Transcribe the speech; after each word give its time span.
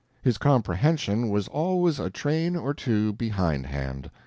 His 0.23 0.39
comprehension 0.39 1.29
was 1.29 1.47
always 1.49 1.99
a 1.99 2.09
train 2.09 2.55
or 2.55 2.73
two 2.73 3.13
behindhand. 3.13 4.09